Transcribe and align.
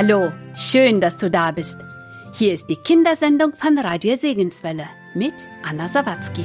Hallo, 0.00 0.30
schön, 0.54 1.00
dass 1.00 1.18
du 1.18 1.28
da 1.28 1.50
bist. 1.50 1.76
Hier 2.32 2.54
ist 2.54 2.70
die 2.70 2.76
Kindersendung 2.76 3.52
von 3.56 3.76
Radio 3.78 4.14
Segenswelle 4.14 4.86
mit 5.12 5.34
Anna 5.68 5.88
Sawatzki. 5.88 6.44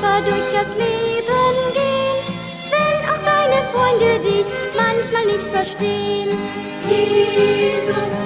Tapfer 0.00 0.22
durch 0.22 0.52
das 0.52 0.68
Leben 0.76 1.72
gehen, 1.74 2.36
wenn 2.70 3.10
auch 3.10 3.22
deine 3.24 3.66
Freunde 3.72 4.20
dich 4.20 4.46
manchmal 4.76 5.26
nicht 5.26 5.48
verstehen. 5.48 6.38
Jesus 6.88 8.17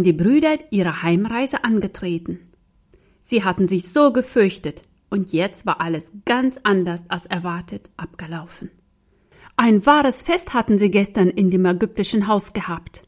hatten 0.00 0.04
die 0.04 0.24
Brüder 0.24 0.56
ihre 0.70 1.02
Heimreise 1.02 1.62
angetreten. 1.62 2.38
Sie 3.20 3.44
hatten 3.44 3.68
sich 3.68 3.90
so 3.90 4.12
gefürchtet, 4.12 4.82
und 5.10 5.32
jetzt 5.34 5.66
war 5.66 5.82
alles 5.82 6.10
ganz 6.24 6.58
anders 6.62 7.04
als 7.08 7.26
erwartet 7.26 7.90
abgelaufen. 7.98 8.70
Ein 9.56 9.84
wahres 9.84 10.22
Fest 10.22 10.54
hatten 10.54 10.78
sie 10.78 10.90
gestern 10.90 11.28
in 11.28 11.50
dem 11.50 11.66
ägyptischen 11.66 12.28
Haus 12.28 12.54
gehabt. 12.54 13.02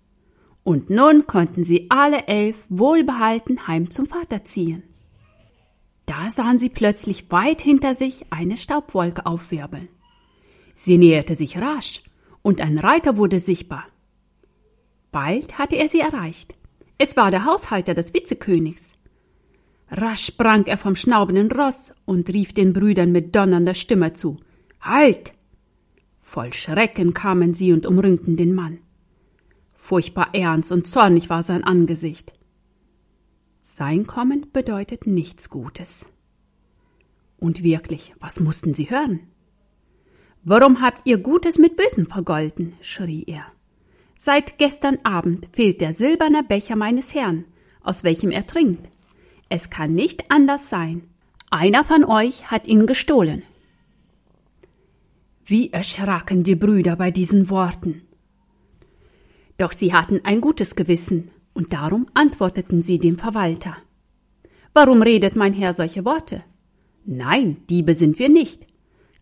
Und 0.64 0.90
nun 0.90 1.26
konnten 1.26 1.64
sie 1.64 1.86
alle 1.88 2.26
elf 2.26 2.66
wohlbehalten 2.68 3.66
heim 3.66 3.90
zum 3.90 4.04
Vater 4.06 4.44
ziehen. 4.44 4.82
Da 6.04 6.28
sahen 6.28 6.58
sie 6.58 6.68
plötzlich 6.68 7.30
weit 7.30 7.62
hinter 7.62 7.94
sich 7.94 8.26
eine 8.28 8.58
Staubwolke 8.58 9.24
aufwirbeln. 9.24 9.88
Sie 10.74 10.98
näherte 10.98 11.36
sich 11.36 11.56
rasch, 11.56 12.02
und 12.42 12.60
ein 12.60 12.76
Reiter 12.76 13.16
wurde 13.16 13.38
sichtbar. 13.38 13.86
Bald 15.10 15.56
hatte 15.56 15.76
er 15.76 15.88
sie 15.88 16.00
erreicht. 16.00 16.56
Es 17.04 17.16
war 17.16 17.32
der 17.32 17.46
Haushalter 17.46 17.94
des 17.94 18.14
Vizekönigs. 18.14 18.92
Rasch 19.90 20.24
sprang 20.26 20.66
er 20.66 20.78
vom 20.78 20.94
schnaubenden 20.94 21.50
Ross 21.50 21.92
und 22.04 22.28
rief 22.28 22.52
den 22.52 22.72
Brüdern 22.72 23.10
mit 23.10 23.34
donnernder 23.34 23.74
Stimme 23.74 24.12
zu. 24.12 24.38
Halt! 24.80 25.34
Voll 26.20 26.52
Schrecken 26.52 27.12
kamen 27.12 27.54
sie 27.54 27.72
und 27.72 27.86
umringten 27.86 28.36
den 28.36 28.54
Mann. 28.54 28.78
Furchtbar 29.72 30.32
ernst 30.32 30.70
und 30.70 30.86
zornig 30.86 31.28
war 31.28 31.42
sein 31.42 31.64
Angesicht. 31.64 32.34
Sein 33.58 34.06
Kommen 34.06 34.46
bedeutet 34.52 35.04
nichts 35.04 35.50
Gutes. 35.50 36.08
Und 37.36 37.64
wirklich, 37.64 38.14
was 38.20 38.38
mussten 38.38 38.74
sie 38.74 38.90
hören? 38.90 39.26
Warum 40.44 40.80
habt 40.80 41.04
ihr 41.04 41.18
Gutes 41.18 41.58
mit 41.58 41.76
Bösem 41.76 42.06
vergolten? 42.06 42.74
schrie 42.80 43.24
er. 43.26 43.51
Seit 44.24 44.56
gestern 44.56 44.98
Abend 45.02 45.48
fehlt 45.50 45.80
der 45.80 45.92
silberne 45.92 46.44
Becher 46.44 46.76
meines 46.76 47.12
Herrn, 47.12 47.44
aus 47.82 48.04
welchem 48.04 48.30
er 48.30 48.46
trinkt. 48.46 48.88
Es 49.48 49.68
kann 49.68 49.94
nicht 49.94 50.30
anders 50.30 50.68
sein. 50.68 51.02
Einer 51.50 51.82
von 51.82 52.04
euch 52.04 52.48
hat 52.48 52.68
ihn 52.68 52.86
gestohlen. 52.86 53.42
Wie 55.44 55.72
erschraken 55.72 56.44
die 56.44 56.54
Brüder 56.54 56.94
bei 56.94 57.10
diesen 57.10 57.50
Worten. 57.50 58.02
Doch 59.58 59.72
sie 59.72 59.92
hatten 59.92 60.20
ein 60.22 60.40
gutes 60.40 60.76
Gewissen, 60.76 61.32
und 61.52 61.72
darum 61.72 62.06
antworteten 62.14 62.80
sie 62.84 63.00
dem 63.00 63.18
Verwalter. 63.18 63.76
Warum 64.72 65.02
redet 65.02 65.34
mein 65.34 65.52
Herr 65.52 65.74
solche 65.74 66.04
Worte? 66.04 66.44
Nein, 67.04 67.56
Diebe 67.68 67.92
sind 67.92 68.20
wir 68.20 68.28
nicht. 68.28 68.68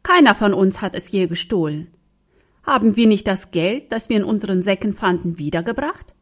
Keiner 0.02 0.34
von 0.34 0.52
uns 0.52 0.82
hat 0.82 0.94
es 0.94 1.10
je 1.10 1.26
gestohlen. 1.26 1.88
Haben 2.62 2.96
wir 2.96 3.06
nicht 3.06 3.26
das 3.26 3.50
Geld, 3.50 3.90
das 3.90 4.08
wir 4.08 4.16
in 4.16 4.24
unseren 4.24 4.62
Säcken 4.62 4.94
fanden, 4.94 5.38
wiedergebracht? 5.38 6.14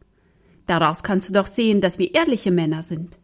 Daraus 0.66 1.02
kannst 1.02 1.28
du 1.28 1.32
doch 1.32 1.46
sehen, 1.46 1.80
dass 1.80 1.98
wir 1.98 2.14
ehrliche 2.14 2.50
Männer 2.50 2.82
sind. 2.82 3.18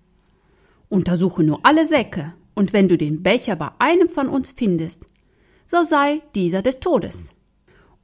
Untersuche 0.88 1.42
nur 1.42 1.60
alle 1.62 1.86
Säcke, 1.86 2.32
und 2.54 2.72
wenn 2.72 2.88
du 2.88 2.96
den 2.96 3.22
Becher 3.22 3.56
bei 3.56 3.70
einem 3.78 4.08
von 4.08 4.28
uns 4.28 4.52
findest, 4.52 5.06
so 5.66 5.82
sei 5.82 6.20
dieser 6.34 6.62
des 6.62 6.80
Todes. 6.80 7.32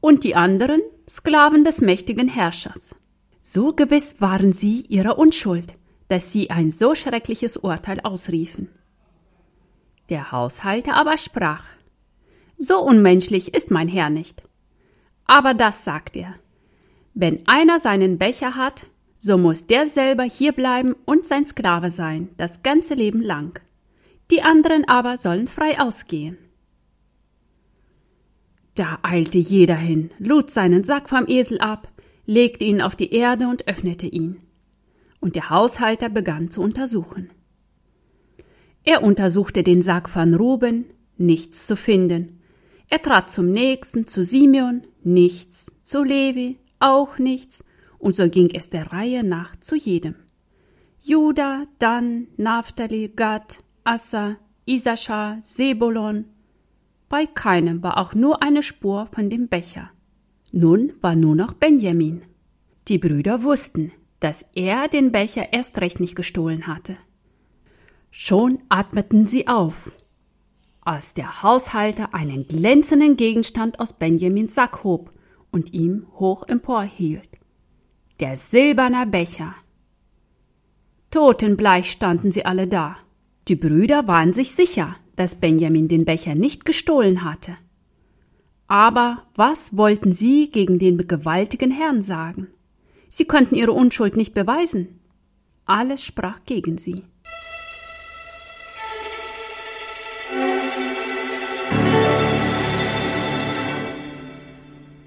Und 0.00 0.25
die 0.25 0.35
anderen 0.35 0.81
Sklaven 1.08 1.64
des 1.64 1.81
mächtigen 1.81 2.29
Herrschers. 2.29 2.94
So 3.40 3.73
gewiss 3.73 4.20
waren 4.20 4.52
sie 4.52 4.82
ihrer 4.82 5.19
Unschuld, 5.19 5.75
dass 6.08 6.32
sie 6.32 6.50
ein 6.50 6.70
so 6.70 6.94
schreckliches 6.94 7.56
Urteil 7.56 8.00
ausriefen. 8.00 8.69
Der 10.08 10.32
Haushalter 10.32 10.94
aber 10.94 11.17
sprach 11.17 11.64
So 12.58 12.81
unmenschlich 12.81 13.55
ist 13.55 13.70
mein 13.70 13.88
Herr 13.88 14.11
nicht. 14.11 14.43
Aber 15.31 15.55
das 15.55 15.85
sagt 15.85 16.17
er. 16.17 16.35
Wenn 17.15 17.47
einer 17.47 17.79
seinen 17.79 18.19
Becher 18.19 18.56
hat, 18.56 18.88
so 19.17 19.38
muss 19.38 19.65
der 19.65 19.87
selber 19.87 20.25
hier 20.25 20.50
bleiben 20.50 20.97
und 21.05 21.25
sein 21.25 21.47
Sklave 21.47 21.93
sein, 21.93 22.31
das 22.37 22.65
ganze 22.65 22.94
Leben 22.94 23.23
lang. 23.23 23.61
Die 24.32 24.43
anderen 24.43 24.88
aber 24.88 25.19
sollen 25.19 25.47
frei 25.47 25.79
ausgehen. 25.79 26.37
Da 28.75 28.99
eilte 29.03 29.38
jeder 29.38 29.77
hin, 29.77 30.11
lud 30.19 30.50
seinen 30.50 30.82
Sack 30.82 31.09
vom 31.09 31.29
Esel 31.29 31.61
ab, 31.61 31.87
legte 32.26 32.65
ihn 32.65 32.83
auf 32.83 32.97
die 32.97 33.12
Erde 33.15 33.47
und 33.47 33.69
öffnete 33.69 34.09
ihn. 34.09 34.38
Und 35.21 35.37
der 35.37 35.49
Haushalter 35.49 36.09
begann 36.09 36.50
zu 36.50 36.61
untersuchen. 36.61 37.31
Er 38.83 39.05
untersuchte 39.05 39.62
den 39.62 39.81
Sack 39.81 40.09
von 40.09 40.35
Ruben, 40.35 40.87
nichts 41.19 41.69
zu 41.69 41.76
finden. 41.76 42.39
Er 42.90 43.00
trat 43.00 43.31
zum 43.31 43.52
nächsten, 43.52 44.08
zu 44.08 44.25
Simeon, 44.25 44.82
nichts, 45.04 45.72
zu 45.81 46.02
Levi, 46.02 46.58
auch 46.81 47.19
nichts, 47.19 47.64
und 47.98 48.16
so 48.16 48.28
ging 48.28 48.50
es 48.52 48.69
der 48.69 48.92
Reihe 48.92 49.22
nach 49.22 49.54
zu 49.56 49.76
jedem. 49.76 50.16
Juda, 51.00 51.66
Dan, 51.78 52.26
Naphtali, 52.37 53.12
Gad, 53.14 53.58
Assa, 53.84 54.37
Isaschar, 54.66 55.38
Sebulon. 55.40 56.25
Bei 57.08 57.26
keinem 57.26 57.81
war 57.82 57.96
auch 57.96 58.14
nur 58.14 58.42
eine 58.42 58.62
Spur 58.62 59.06
von 59.06 59.31
dem 59.31 59.48
Becher. 59.48 59.90
Nun 60.50 60.92
war 61.00 61.14
nur 61.14 61.37
noch 61.37 61.52
Benjamin. 61.52 62.22
Die 62.88 62.98
Brüder 62.98 63.44
wussten, 63.44 63.92
dass 64.19 64.46
er 64.54 64.88
den 64.88 65.12
Becher 65.12 65.52
erst 65.52 65.81
recht 65.81 66.00
nicht 66.00 66.16
gestohlen 66.16 66.66
hatte. 66.66 66.96
Schon 68.10 68.58
atmeten 68.69 69.28
sie 69.28 69.46
auf, 69.46 69.92
als 70.82 71.15
der 71.15 71.43
Haushalter 71.43 72.15
einen 72.15 72.47
glänzenden 72.47 73.17
Gegenstand 73.17 73.81
aus 73.81 73.93
Benjamins 73.93 74.55
Sack 74.55 74.85
hob 74.85 75.12
und 75.50 75.73
ihm 75.73 76.06
hoch 76.19 76.44
emporhielt. 76.49 77.29
Der 78.21 78.37
silberne 78.37 79.06
Becher. 79.06 79.55
Totenbleich 81.11 81.91
standen 81.91 82.31
sie 82.31 82.44
alle 82.44 82.69
da. 82.69 82.97
Die 83.49 83.56
Brüder 83.56 84.06
waren 84.06 84.32
sich 84.32 84.53
sicher, 84.53 84.97
dass 85.17 85.35
Benjamin 85.35 85.88
den 85.88 86.05
Becher 86.05 86.35
nicht 86.35 86.65
gestohlen 86.65 87.25
hatte. 87.25 87.56
Aber 88.69 89.25
was 89.35 89.76
wollten 89.76 90.12
sie 90.12 90.50
gegen 90.50 90.79
den 90.79 91.09
gewaltigen 91.09 91.73
Herrn 91.73 92.03
sagen? 92.03 92.47
Sie 93.09 93.25
konnten 93.25 93.56
ihre 93.56 93.73
Unschuld 93.73 94.17
nicht 94.17 94.35
beweisen. 94.35 95.00
Alles 95.65 96.05
sprach 96.05 96.44
gegen 96.47 96.79
sie. 96.79 97.03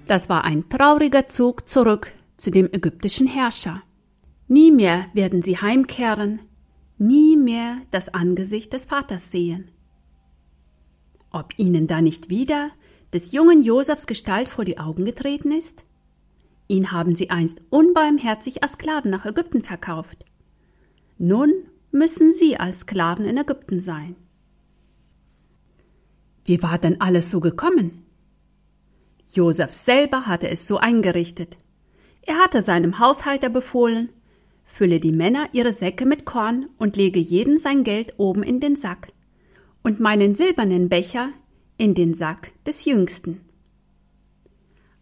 Das 0.08 0.28
war 0.28 0.44
ein 0.44 0.68
trauriger 0.68 1.28
Zug 1.28 1.68
zurück 1.68 2.12
zu 2.36 2.52
dem 2.52 2.68
ägyptischen 2.72 3.28
Herrscher. 3.28 3.84
Nie 4.48 4.72
mehr 4.72 5.06
werden 5.14 5.42
sie 5.42 5.58
heimkehren, 5.58 6.40
nie 6.98 7.38
mehr 7.38 7.78
das 7.92 8.10
Angesicht 8.10 8.74
des 8.74 8.86
Vaters 8.86 9.32
sehen. 9.32 9.72
Ob 11.32 11.58
ihnen 11.58 11.88
da 11.88 12.02
nicht 12.02 12.30
wieder 12.30 12.72
des 13.14 13.32
jungen 13.32 13.62
Josefs 13.62 14.06
Gestalt 14.06 14.50
vor 14.50 14.66
die 14.66 14.78
Augen 14.78 15.06
getreten 15.06 15.52
ist? 15.52 15.86
Ihn 16.68 16.92
haben 16.92 17.16
sie 17.16 17.30
einst 17.30 17.60
unbarmherzig 17.70 18.62
als 18.62 18.74
Sklaven 18.74 19.10
nach 19.10 19.26
Ägypten 19.26 19.64
verkauft. 19.64 20.26
Nun 21.18 21.52
müssen 21.92 22.34
sie 22.34 22.58
als 22.58 22.82
Sklaven 22.82 23.26
in 23.26 23.38
Ägypten 23.38 23.80
sein. 23.80 24.16
Wie 26.46 26.62
war 26.62 26.78
denn 26.78 27.00
alles 27.00 27.30
so 27.30 27.40
gekommen? 27.40 28.03
Josef 29.35 29.74
selber 29.74 30.27
hatte 30.27 30.50
es 30.50 30.68
so 30.68 30.77
eingerichtet. 30.77 31.57
Er 32.21 32.35
hatte 32.35 32.62
seinem 32.62 33.00
Haushalter 33.00 33.50
befohlen, 33.50 34.09
fülle 34.63 35.00
die 35.00 35.12
Männer 35.12 35.50
ihre 35.51 35.71
Säcke 35.71 36.06
mit 36.06 36.25
Korn 36.25 36.69
und 36.77 36.95
lege 36.95 37.19
jedem 37.19 37.57
sein 37.57 37.83
Geld 37.83 38.13
oben 38.18 38.44
in 38.44 38.59
den 38.59 38.75
Sack 38.75 39.09
und 39.83 40.00
meinen 40.00 40.35
silbernen 40.35 40.88
Becher 40.88 41.30
in 41.77 41.95
den 41.95 42.13
Sack 42.13 42.51
des 42.65 42.85
Jüngsten. 42.85 43.41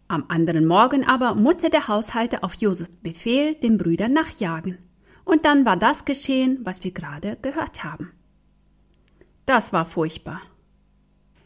Am 0.08 0.24
anderen 0.28 0.66
Morgen 0.66 1.04
aber 1.06 1.34
musste 1.34 1.70
der 1.70 1.88
Haushalter 1.88 2.44
auf 2.44 2.54
Josefs 2.54 2.96
Befehl 2.96 3.54
den 3.54 3.78
Brüdern 3.78 4.12
nachjagen. 4.12 4.78
Und 5.24 5.44
dann 5.44 5.64
war 5.64 5.76
das 5.76 6.04
geschehen, 6.04 6.60
was 6.64 6.84
wir 6.84 6.90
gerade 6.90 7.38
gehört 7.40 7.84
haben. 7.84 8.10
Das 9.46 9.72
war 9.72 9.86
furchtbar. 9.86 10.42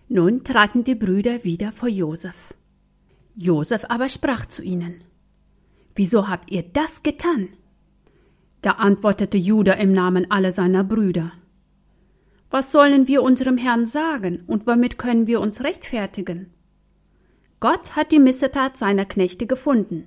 Nun 0.08 0.42
traten 0.44 0.82
die 0.82 0.94
Brüder 0.94 1.44
wieder 1.44 1.72
vor 1.72 1.88
Josef. 1.88 2.55
Josef 3.36 3.84
aber 3.90 4.08
sprach 4.08 4.46
zu 4.46 4.62
ihnen: 4.62 5.04
Wieso 5.94 6.26
habt 6.26 6.50
ihr 6.50 6.62
das 6.62 7.02
getan? 7.02 7.50
Da 8.62 8.72
antwortete 8.72 9.36
Judah 9.36 9.76
im 9.76 9.92
Namen 9.92 10.30
aller 10.30 10.52
seiner 10.52 10.82
Brüder: 10.82 11.32
Was 12.50 12.72
sollen 12.72 13.08
wir 13.08 13.22
unserem 13.22 13.58
Herrn 13.58 13.84
sagen 13.84 14.42
und 14.46 14.66
womit 14.66 14.96
können 14.96 15.26
wir 15.26 15.40
uns 15.40 15.62
rechtfertigen? 15.62 16.50
Gott 17.60 17.94
hat 17.94 18.10
die 18.10 18.18
Missetat 18.18 18.78
seiner 18.78 19.04
Knechte 19.04 19.46
gefunden, 19.46 20.06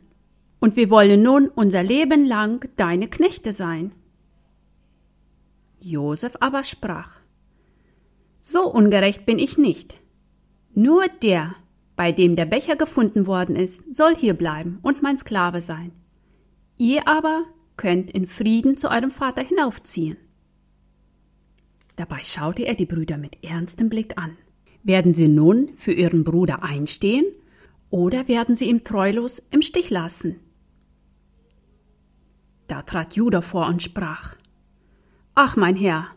und 0.60 0.76
wir 0.76 0.90
wollen 0.90 1.22
nun 1.22 1.50
unser 1.50 1.84
Leben 1.84 2.26
lang 2.26 2.68
deine 2.78 3.08
Knechte 3.08 3.54
sein. 3.54 3.92
Josef 5.80 6.36
aber 6.40 6.64
sprach: 6.64 7.22
So 8.40 8.72
ungerecht 8.72 9.28
bin 9.28 9.38
ich 9.38 9.60
nicht. 9.60 9.96
Nur 10.74 11.06
der, 11.22 11.56
bei 12.00 12.14
dem 12.14 12.38
der 12.38 12.46
Becher 12.46 12.78
gefunden 12.78 13.28
worden 13.28 13.58
ist, 13.58 13.94
soll 13.94 14.16
hier 14.16 14.34
bleiben 14.34 14.80
und 14.84 15.02
mein 15.02 15.18
Sklave 15.18 15.60
sein. 15.60 15.92
Ihr 16.78 17.10
aber 17.10 17.44
könnt 17.76 18.10
in 18.10 18.26
Frieden 18.26 18.78
zu 18.78 18.90
eurem 18.90 19.12
Vater 19.12 19.44
hinaufziehen. 19.44 20.16
Dabei 21.98 22.24
schaute 22.24 22.64
er 22.64 22.76
die 22.76 22.86
Brüder 22.86 23.18
mit 23.18 23.44
ernstem 23.44 23.90
Blick 23.90 24.18
an. 24.18 24.38
Werden 24.82 25.14
sie 25.14 25.28
nun 25.28 25.72
für 25.76 25.92
ihren 25.92 26.24
Bruder 26.24 26.64
einstehen 26.64 27.26
oder 27.90 28.30
werden 28.30 28.56
sie 28.56 28.70
ihn 28.70 28.86
treulos 28.86 29.44
im 29.52 29.62
Stich 29.62 29.90
lassen? 29.90 30.38
Da 32.68 32.82
trat 32.82 33.18
Judah 33.18 33.42
vor 33.42 33.68
und 33.68 33.84
sprach: 33.84 34.38
Ach, 35.36 35.58
mein 35.58 35.76
Herr, 35.76 36.08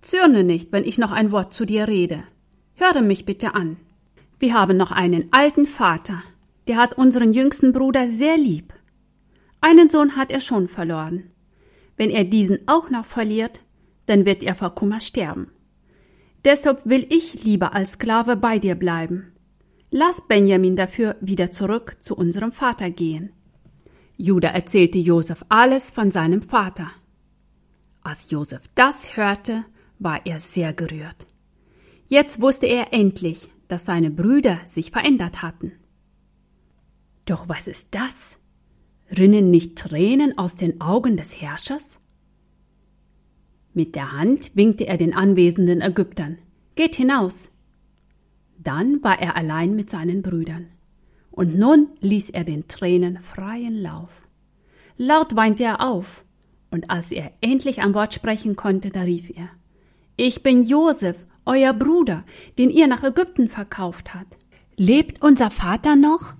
zürne 0.00 0.42
nicht, 0.42 0.72
wenn 0.72 0.84
ich 0.84 0.96
noch 0.96 1.12
ein 1.12 1.32
Wort 1.32 1.52
zu 1.52 1.66
dir 1.66 1.86
rede. 1.86 2.24
Höre 2.76 3.02
mich 3.02 3.26
bitte 3.26 3.54
an. 3.54 3.76
Wir 4.38 4.54
haben 4.54 4.76
noch 4.76 4.92
einen 4.92 5.28
alten 5.32 5.66
Vater, 5.66 6.22
der 6.68 6.76
hat 6.76 6.94
unseren 6.94 7.32
jüngsten 7.32 7.72
Bruder 7.72 8.08
sehr 8.08 8.36
lieb. 8.36 8.72
Einen 9.60 9.88
Sohn 9.88 10.16
hat 10.16 10.30
er 10.30 10.40
schon 10.40 10.68
verloren. 10.68 11.30
Wenn 11.96 12.10
er 12.10 12.24
diesen 12.24 12.68
auch 12.68 12.90
noch 12.90 13.04
verliert, 13.04 13.60
dann 14.06 14.24
wird 14.24 14.44
er 14.44 14.54
vor 14.54 14.74
Kummer 14.74 15.00
sterben. 15.00 15.50
Deshalb 16.44 16.82
will 16.84 17.06
ich 17.10 17.42
lieber 17.44 17.74
als 17.74 17.92
Sklave 17.92 18.36
bei 18.36 18.60
dir 18.60 18.76
bleiben. 18.76 19.32
Lass 19.90 20.22
Benjamin 20.28 20.76
dafür 20.76 21.16
wieder 21.20 21.50
zurück 21.50 21.96
zu 22.00 22.14
unserem 22.14 22.52
Vater 22.52 22.90
gehen. 22.90 23.32
Judah 24.16 24.50
erzählte 24.50 24.98
Josef 24.98 25.44
alles 25.48 25.90
von 25.90 26.10
seinem 26.10 26.42
Vater. 26.42 26.90
Als 28.02 28.30
Josef 28.30 28.62
das 28.74 29.16
hörte, 29.16 29.64
war 29.98 30.24
er 30.24 30.38
sehr 30.38 30.72
gerührt. 30.72 31.26
Jetzt 32.06 32.40
wusste 32.40 32.66
er 32.66 32.92
endlich, 32.92 33.50
dass 33.68 33.84
seine 33.84 34.10
Brüder 34.10 34.58
sich 34.64 34.90
verändert 34.90 35.42
hatten. 35.42 35.72
Doch 37.26 37.48
was 37.48 37.68
ist 37.68 37.94
das? 37.94 38.38
Rinnen 39.16 39.50
nicht 39.50 39.76
Tränen 39.76 40.36
aus 40.36 40.56
den 40.56 40.80
Augen 40.80 41.16
des 41.16 41.40
Herrschers? 41.40 41.98
Mit 43.74 43.94
der 43.94 44.12
Hand 44.12 44.56
winkte 44.56 44.86
er 44.86 44.96
den 44.96 45.14
anwesenden 45.14 45.80
Ägyptern. 45.80 46.38
Geht 46.74 46.96
hinaus. 46.96 47.50
Dann 48.58 49.02
war 49.02 49.20
er 49.20 49.36
allein 49.36 49.76
mit 49.76 49.88
seinen 49.88 50.22
Brüdern. 50.22 50.66
Und 51.30 51.56
nun 51.56 51.90
ließ 52.00 52.30
er 52.30 52.44
den 52.44 52.66
Tränen 52.66 53.18
freien 53.20 53.80
Lauf. 53.80 54.10
Laut 54.96 55.36
weinte 55.36 55.62
er 55.62 55.80
auf, 55.86 56.24
und 56.70 56.90
als 56.90 57.12
er 57.12 57.32
endlich 57.40 57.80
ein 57.80 57.94
Wort 57.94 58.14
sprechen 58.14 58.56
konnte, 58.56 58.90
da 58.90 59.02
rief 59.02 59.30
er 59.30 59.48
Ich 60.16 60.42
bin 60.42 60.62
Josef, 60.62 61.16
euer 61.48 61.72
Bruder, 61.72 62.20
den 62.58 62.70
ihr 62.70 62.86
nach 62.86 63.02
Ägypten 63.02 63.48
verkauft 63.48 64.14
hat. 64.14 64.26
Lebt 64.76 65.22
unser 65.22 65.50
Vater 65.50 65.96
noch? 65.96 66.34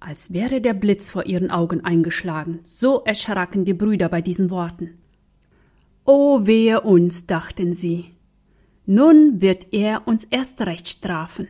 Als 0.00 0.32
wäre 0.32 0.60
der 0.60 0.74
Blitz 0.74 1.08
vor 1.10 1.26
ihren 1.26 1.50
Augen 1.50 1.82
eingeschlagen, 1.84 2.60
so 2.62 3.02
erschraken 3.04 3.64
die 3.64 3.74
Brüder 3.74 4.08
bei 4.08 4.20
diesen 4.20 4.50
Worten. 4.50 4.98
O 6.04 6.46
wehe 6.46 6.80
uns, 6.80 7.26
dachten 7.26 7.72
sie. 7.72 8.06
Nun 8.86 9.40
wird 9.40 9.72
er 9.72 10.06
uns 10.06 10.24
erst 10.24 10.60
recht 10.62 10.88
strafen. 10.88 11.48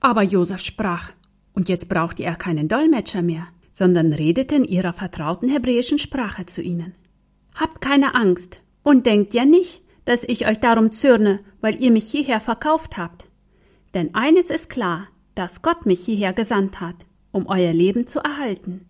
Aber 0.00 0.22
Josef 0.22 0.60
sprach, 0.60 1.12
und 1.54 1.68
jetzt 1.68 1.88
brauchte 1.88 2.24
er 2.24 2.36
keinen 2.36 2.68
Dolmetscher 2.68 3.22
mehr, 3.22 3.48
sondern 3.70 4.12
redete 4.12 4.56
in 4.56 4.64
ihrer 4.64 4.92
vertrauten 4.92 5.48
hebräischen 5.48 5.98
Sprache 5.98 6.46
zu 6.46 6.62
ihnen. 6.62 6.94
Habt 7.54 7.80
keine 7.80 8.14
Angst 8.14 8.60
und 8.82 9.06
denkt 9.06 9.34
ja 9.34 9.44
nicht, 9.44 9.82
dass 10.04 10.24
ich 10.24 10.46
euch 10.46 10.58
darum 10.58 10.90
zürne, 10.90 11.40
weil 11.60 11.80
ihr 11.82 11.90
mich 11.90 12.04
hierher 12.04 12.40
verkauft 12.40 12.96
habt. 12.96 13.26
Denn 13.94 14.14
eines 14.14 14.50
ist 14.50 14.70
klar, 14.70 15.08
dass 15.34 15.62
Gott 15.62 15.86
mich 15.86 16.00
hierher 16.00 16.32
gesandt 16.32 16.80
hat, 16.80 17.06
um 17.30 17.46
euer 17.46 17.72
Leben 17.72 18.06
zu 18.06 18.20
erhalten. 18.20 18.88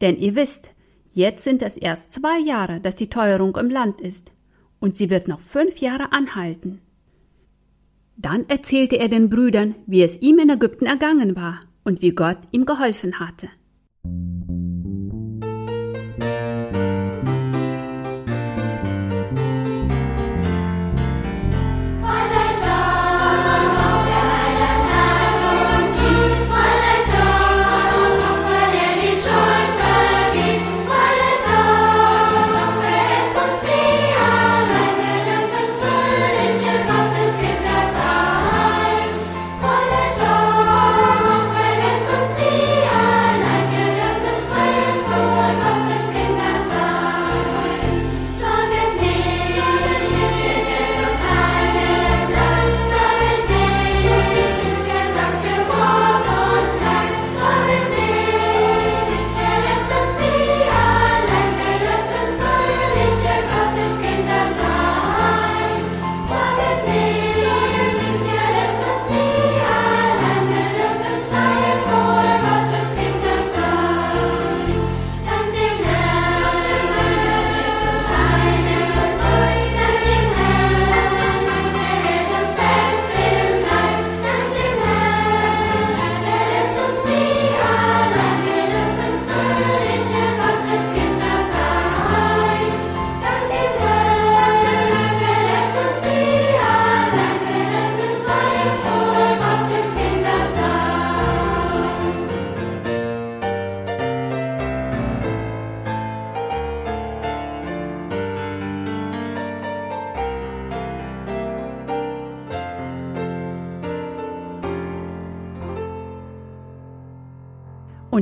Denn 0.00 0.16
ihr 0.16 0.34
wisst, 0.34 0.70
jetzt 1.08 1.44
sind 1.44 1.62
es 1.62 1.76
erst 1.76 2.12
zwei 2.12 2.38
Jahre, 2.38 2.80
dass 2.80 2.96
die 2.96 3.10
Teuerung 3.10 3.56
im 3.56 3.70
Land 3.70 4.00
ist, 4.00 4.32
und 4.80 4.96
sie 4.96 5.10
wird 5.10 5.28
noch 5.28 5.40
fünf 5.40 5.78
Jahre 5.78 6.12
anhalten. 6.12 6.80
Dann 8.16 8.48
erzählte 8.48 8.98
er 8.98 9.08
den 9.08 9.28
Brüdern, 9.30 9.76
wie 9.86 10.02
es 10.02 10.20
ihm 10.20 10.38
in 10.38 10.50
Ägypten 10.50 10.86
ergangen 10.86 11.36
war 11.36 11.60
und 11.84 12.02
wie 12.02 12.10
Gott 12.10 12.38
ihm 12.50 12.66
geholfen 12.66 13.18
hatte. 13.20 13.48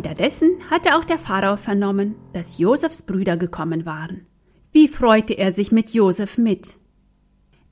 Unterdessen 0.00 0.52
hatte 0.70 0.96
auch 0.96 1.04
der 1.04 1.18
Pharao 1.18 1.58
vernommen, 1.58 2.14
dass 2.32 2.56
Josefs 2.56 3.02
Brüder 3.02 3.36
gekommen 3.36 3.84
waren. 3.84 4.24
Wie 4.72 4.88
freute 4.88 5.34
er 5.34 5.52
sich 5.52 5.72
mit 5.72 5.92
Josef 5.92 6.38
mit. 6.38 6.78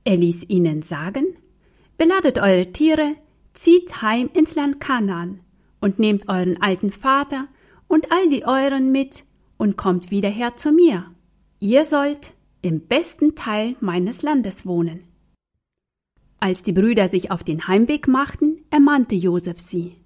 Er 0.05 0.19
ließ 0.19 0.45
ihnen 0.49 0.83
sagen, 0.83 1.25
beladet 1.97 2.39
eure 2.39 2.71
Tiere, 2.71 3.15
zieht 3.55 4.03
heim 4.03 4.29
ins 4.35 4.55
Land 4.57 4.79
Kanaan 4.79 5.41
und 5.81 5.99
nehmt 5.99 6.29
euren 6.29 6.61
alten 6.61 6.93
Vater 6.93 7.49
und 7.87 8.13
all 8.13 8.29
die 8.29 8.45
euren 8.45 8.93
mit 8.93 9.25
und 9.57 9.79
kommt 9.79 10.11
wieder 10.11 10.29
her 10.29 10.55
zu 10.55 10.71
mir. 10.71 11.07
Ihr 11.61 11.87
sollt 11.87 12.35
im 12.61 12.81
besten 12.81 13.37
Teil 13.37 13.75
meines 13.81 14.21
Landes 14.21 14.67
wohnen. 14.67 15.05
Als 16.41 16.63
die 16.63 16.73
Brüder 16.73 17.09
sich 17.09 17.31
auf 17.31 17.43
den 17.43 17.69
Heimweg 17.69 18.07
machten, 18.07 18.67
ermahnte 18.69 19.15
Josef 19.15 19.59
sie. 19.59 19.97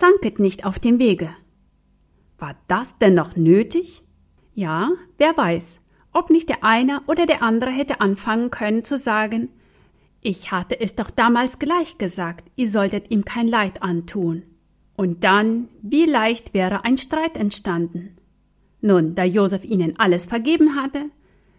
Zanket 0.00 0.38
nicht 0.38 0.64
auf 0.64 0.78
dem 0.78 0.98
Wege. 0.98 1.28
War 2.38 2.56
das 2.68 2.96
denn 2.96 3.12
noch 3.12 3.36
nötig? 3.36 4.02
Ja, 4.54 4.92
wer 5.18 5.36
weiß, 5.36 5.82
ob 6.14 6.30
nicht 6.30 6.48
der 6.48 6.64
eine 6.64 7.02
oder 7.06 7.26
der 7.26 7.42
andere 7.42 7.70
hätte 7.70 8.00
anfangen 8.00 8.50
können 8.50 8.82
zu 8.82 8.96
sagen, 8.96 9.50
ich 10.22 10.52
hatte 10.52 10.80
es 10.80 10.94
doch 10.94 11.10
damals 11.10 11.58
gleich 11.58 11.98
gesagt, 11.98 12.50
ihr 12.56 12.70
solltet 12.70 13.10
ihm 13.10 13.26
kein 13.26 13.46
Leid 13.46 13.82
antun. 13.82 14.44
Und 14.96 15.22
dann, 15.22 15.68
wie 15.82 16.06
leicht 16.06 16.54
wäre 16.54 16.82
ein 16.86 16.96
Streit 16.96 17.36
entstanden. 17.36 18.16
Nun, 18.80 19.14
da 19.14 19.24
Josef 19.24 19.66
ihnen 19.66 19.98
alles 19.98 20.24
vergeben 20.24 20.76
hatte, 20.76 21.10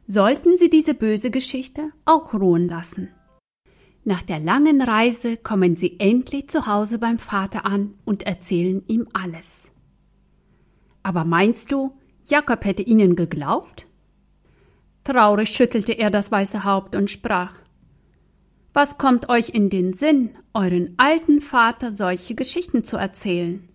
sollten 0.08 0.58
sie 0.58 0.72
diese 0.72 0.96
böse 0.96 1.30
Geschichte 1.30 1.92
auch 2.06 2.34
ruhen 2.34 2.68
lassen. 2.68 3.10
Nach 4.04 4.24
der 4.24 4.40
langen 4.40 4.82
Reise 4.82 5.38
kommen 5.38 5.76
sie 5.76 6.00
endlich 6.00 6.50
zu 6.50 6.66
Hause 6.66 6.98
beim 6.98 7.20
Vater 7.20 7.66
an 7.66 7.94
und 8.04 8.24
erzählen 8.24 8.84
ihm 8.88 9.08
alles. 9.14 9.72
Aber 11.04 11.24
meinst 11.24 11.72
du, 11.72 11.94
Jakob 12.28 12.66
hätte 12.66 12.82
ihnen 12.82 13.16
geglaubt? 13.16 13.86
Traurig 15.04 15.50
schüttelte 15.50 15.94
er 15.94 16.10
das 16.10 16.32
weiße 16.32 16.64
Haupt 16.64 16.96
und 16.96 17.12
sprach 17.12 17.54
Was 18.74 18.98
kommt 18.98 19.30
euch 19.30 19.50
in 19.50 19.70
den 19.70 19.94
Sinn, 19.94 20.32
euren 20.54 20.94
alten 20.98 21.42
Vater 21.42 21.92
solche 21.92 22.34
Geschichten 22.34 22.84
zu 22.84 22.98
erzählen? 22.98 23.68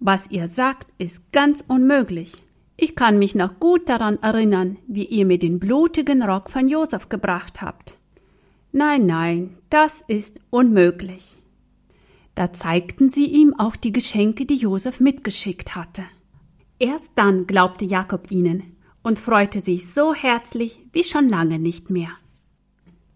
Was 0.00 0.30
ihr 0.30 0.48
sagt, 0.48 0.88
ist 0.98 1.32
ganz 1.32 1.64
unmöglich. 1.66 2.42
Ich 2.76 2.96
kann 2.96 3.18
mich 3.18 3.36
noch 3.36 3.60
gut 3.60 3.88
daran 3.88 4.20
erinnern, 4.22 4.76
wie 4.88 5.04
ihr 5.04 5.24
mir 5.24 5.38
den 5.38 5.60
blutigen 5.60 6.22
Rock 6.22 6.50
von 6.50 6.66
Josef 6.66 7.08
gebracht 7.08 7.62
habt. 7.62 7.96
Nein, 8.76 9.06
nein, 9.06 9.56
das 9.70 10.00
ist 10.08 10.40
unmöglich. 10.50 11.36
Da 12.34 12.52
zeigten 12.52 13.08
sie 13.08 13.26
ihm 13.26 13.54
auch 13.56 13.76
die 13.76 13.92
Geschenke, 13.92 14.46
die 14.46 14.56
Josef 14.56 14.98
mitgeschickt 14.98 15.76
hatte. 15.76 16.02
Erst 16.80 17.12
dann 17.14 17.46
glaubte 17.46 17.84
Jakob 17.84 18.32
ihnen 18.32 18.74
und 19.04 19.20
freute 19.20 19.60
sich 19.60 19.86
so 19.94 20.12
herzlich 20.12 20.80
wie 20.92 21.04
schon 21.04 21.28
lange 21.28 21.60
nicht 21.60 21.88
mehr. 21.88 22.08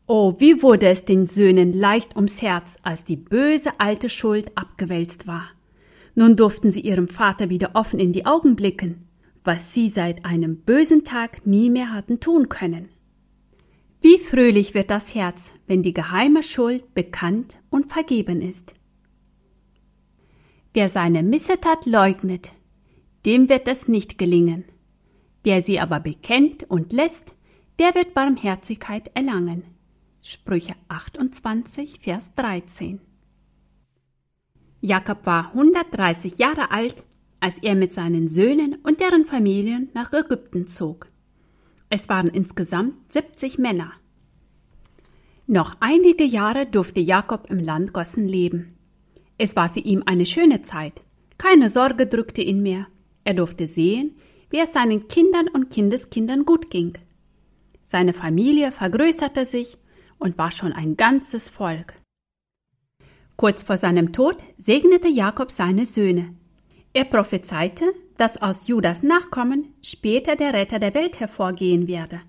Oh, 0.07 0.37
wie 0.39 0.63
wurde 0.63 0.87
es 0.87 1.05
den 1.05 1.27
Söhnen 1.27 1.73
leicht 1.73 2.15
ums 2.15 2.41
Herz, 2.41 2.77
als 2.83 3.05
die 3.05 3.17
böse 3.17 3.73
alte 3.79 4.09
Schuld 4.09 4.57
abgewälzt 4.57 5.27
war. 5.27 5.51
Nun 6.15 6.37
durften 6.37 6.71
sie 6.71 6.83
ihrem 6.83 7.09
Vater 7.09 7.51
wieder 7.51 7.73
offen 7.75 7.99
in 7.99 8.13
die 8.13 8.27
Augen 8.27 8.55
blicken, 8.55 9.09
was 9.43 9.75
sie 9.75 9.89
seit 9.89 10.25
einem 10.25 10.59
bösen 10.59 11.03
Tag 11.03 11.49
nie 11.49 11.69
mehr 11.69 11.93
hatten 11.93 12.21
tun 12.21 12.49
können. 12.49 12.91
Wie 14.01 14.19
fröhlich 14.19 14.75
wird 14.75 14.91
das 14.91 15.15
Herz, 15.15 15.53
wenn 15.67 15.83
die 15.83 15.93
geheime 15.93 16.43
Schuld 16.43 16.95
bekannt 16.95 17.59
und 17.71 17.93
vergeben 17.93 18.41
ist. 18.41 18.75
Wer 20.73 20.89
seine 20.89 21.23
Missetat 21.23 21.87
leugnet, 21.87 22.53
dem 23.27 23.49
wird 23.49 23.67
es 23.67 23.89
nicht 23.89 24.17
gelingen. 24.19 24.65
Wer 25.43 25.63
sie 25.63 25.81
aber 25.81 25.99
bekennt 25.99 26.65
und 26.71 26.93
lässt, 26.93 27.33
der 27.79 27.95
wird 27.95 28.15
Barmherzigkeit 28.15 29.11
erlangen. 29.15 29.65
Sprüche 30.23 30.75
28, 30.89 32.01
Vers 32.01 32.35
13. 32.35 33.01
Jakob 34.81 35.27
war 35.27 35.49
130 35.55 36.39
Jahre 36.39 36.71
alt, 36.71 37.03
als 37.41 37.59
er 37.59 37.75
mit 37.75 37.93
seinen 37.93 38.29
Söhnen 38.29 38.77
und 38.83 39.01
deren 39.01 39.25
Familien 39.25 39.91
nach 39.95 40.13
Ägypten 40.13 40.67
zog. 40.67 41.07
Es 41.91 42.09
waren 42.09 42.29
insgesamt 42.29 43.13
70 43.13 43.59
Männer. 43.59 43.93
Noch 45.47 45.77
einige 45.81 46.25
Jahre 46.25 46.67
durfte 46.67 47.01
Jakob 47.01 47.49
im 47.51 47.59
Land 47.59 47.95
Gossen 47.95 48.29
leben. 48.29 48.77
Es 49.39 49.57
war 49.57 49.71
für 49.71 49.81
ihn 49.81 50.03
eine 50.03 50.27
schöne 50.27 50.63
Zeit. 50.63 51.01
Keine 51.39 51.71
Sorge 51.71 52.07
drückte 52.07 52.43
ihn 52.43 52.63
mehr. 52.63 52.87
Er 53.25 53.35
durfte 53.35 53.67
sehen, 53.67 54.17
wie 54.51 54.59
es 54.59 54.73
seinen 54.73 55.09
Kindern 55.09 55.49
und 55.49 55.71
Kindeskindern 55.71 56.45
gut 56.45 56.71
ging. 56.71 56.99
Seine 57.83 58.13
Familie 58.13 58.73
vergrößerte 58.73 59.47
sich 59.47 59.79
und 60.19 60.37
war 60.37 60.51
schon 60.51 60.73
ein 60.73 60.97
ganzes 60.97 61.49
Volk. 61.49 61.95
Kurz 63.37 63.63
vor 63.63 63.77
seinem 63.77 64.13
Tod 64.13 64.37
segnete 64.59 65.09
Jakob 65.09 65.51
seine 65.51 65.87
Söhne. 65.87 66.35
Er 66.93 67.05
prophezeite, 67.05 67.95
dass 68.19 68.43
aus 68.43 68.67
Judas 68.67 69.03
Nachkommen 69.03 69.73
später 69.81 70.37
der 70.37 70.53
Retter 70.53 70.79
der 70.79 70.93
Welt 70.93 71.21
hervorgehen 71.21 71.89
werde. 71.89 72.21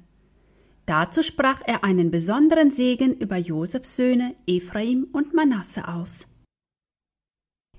Dazu 0.85 1.21
sprach 1.21 1.61
er 1.65 1.83
einen 1.83 2.11
besonderen 2.11 2.71
Segen 2.71 3.13
über 3.15 3.37
Josefs 3.37 3.97
Söhne 3.97 4.35
Ephraim 4.47 5.07
und 5.11 5.33
Manasse 5.33 5.87
aus. 5.87 6.27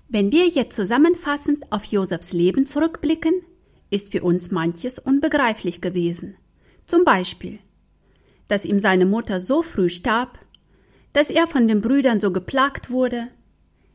Wenn 0.09 0.33
wir 0.33 0.49
jetzt 0.49 0.75
zusammenfassend 0.75 1.73
auf 1.73 1.85
Josefs 1.85 2.33
Leben 2.33 2.67
zurückblicken, 2.67 3.33
ist 3.91 4.11
für 4.11 4.23
uns 4.23 4.51
manches 4.51 4.99
unbegreiflich 4.99 5.81
gewesen. 5.81 6.37
Zum 6.87 7.05
Beispiel, 7.05 7.61
dass 8.49 8.65
ihm 8.65 8.81
seine 8.81 9.07
Mutter 9.07 9.41
so 9.41 9.63
früh 9.63 9.89
starb, 9.89 10.41
dass 11.13 11.31
er 11.31 11.47
von 11.47 11.69
den 11.69 11.81
Brüdern 11.81 12.21
so 12.21 12.33
geplagt 12.33 12.91
wurde, 12.91 13.29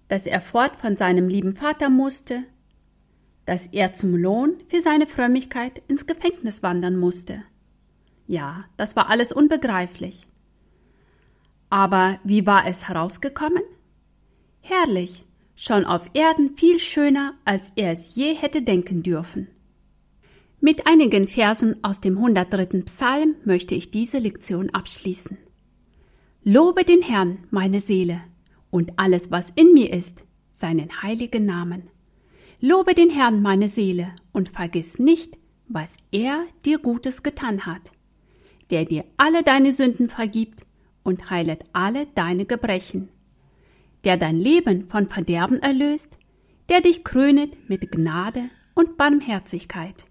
dass 0.07 0.25
er 0.25 0.39
fort 0.39 0.77
von 0.77 0.95
seinem 0.95 1.27
lieben 1.27 1.55
Vater 1.55 1.89
musste, 1.89 2.43
dass 3.45 3.67
er 3.67 3.93
zum 3.93 4.15
Lohn 4.15 4.55
für 4.67 4.81
seine 4.81 5.07
Frömmigkeit 5.07 5.81
ins 5.87 6.05
Gefängnis 6.07 6.63
wandern 6.63 6.97
musste. 6.97 7.43
Ja, 8.27 8.65
das 8.77 8.95
war 8.95 9.09
alles 9.09 9.31
unbegreiflich. 9.31 10.27
Aber 11.69 12.19
wie 12.23 12.45
war 12.45 12.67
es 12.67 12.87
herausgekommen? 12.87 13.63
Herrlich, 14.61 15.23
schon 15.55 15.85
auf 15.85 16.09
Erden 16.13 16.55
viel 16.57 16.79
schöner, 16.79 17.33
als 17.45 17.71
er 17.75 17.91
es 17.91 18.15
je 18.15 18.33
hätte 18.33 18.61
denken 18.61 19.03
dürfen. 19.03 19.47
Mit 20.59 20.87
einigen 20.87 21.27
Versen 21.27 21.83
aus 21.83 22.01
dem 22.01 22.17
103. 22.17 22.81
Psalm 22.85 23.35
möchte 23.43 23.75
ich 23.75 23.91
diese 23.91 24.17
Lektion 24.17 24.71
abschließen. 24.71 25.37
Lobe 26.43 26.83
den 26.83 27.01
Herrn, 27.01 27.39
meine 27.51 27.79
Seele, 27.79 28.21
und 28.71 28.93
alles, 28.97 29.31
was 29.31 29.51
in 29.51 29.73
mir 29.73 29.93
ist, 29.93 30.17
seinen 30.49 31.01
heiligen 31.03 31.45
Namen. 31.45 31.89
Lobe 32.67 32.95
den 32.95 33.11
Herrn, 33.11 33.43
meine 33.43 33.67
Seele, 33.67 34.07
und 34.31 34.49
vergiss 34.49 34.97
nicht, 34.97 35.37
was 35.67 35.97
er 36.11 36.47
dir 36.65 36.79
Gutes 36.79 37.21
getan 37.21 37.67
hat, 37.67 37.91
der 38.71 38.85
dir 38.85 39.05
alle 39.17 39.43
deine 39.43 39.71
Sünden 39.71 40.09
vergibt 40.09 40.63
und 41.03 41.29
heilet 41.29 41.63
alle 41.73 42.07
deine 42.15 42.47
Gebrechen, 42.47 43.09
der 44.03 44.17
dein 44.17 44.39
Leben 44.39 44.89
von 44.89 45.07
Verderben 45.07 45.59
erlöst, 45.61 46.17
der 46.67 46.81
dich 46.81 47.03
krönet 47.03 47.55
mit 47.69 47.91
Gnade 47.91 48.49
und 48.73 48.97
Barmherzigkeit. 48.97 50.05